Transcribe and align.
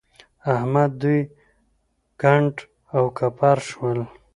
احمد 0.53 0.91
دوی 1.01 1.21
کنډ 2.21 2.55
او 2.95 3.03
کپر 3.17 3.57
شول. 3.69 3.99